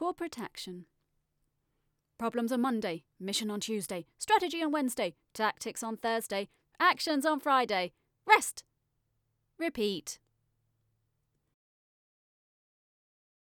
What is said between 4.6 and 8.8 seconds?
on Wednesday, tactics on Thursday, actions on Friday, rest.